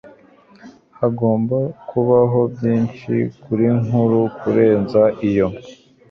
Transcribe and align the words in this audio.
Hagomba 0.99 1.57
kubaho 1.89 2.39
byinshi 2.53 3.13
kurinkuru 3.43 4.19
kurenza 4.39 5.01
iyo 5.29 5.47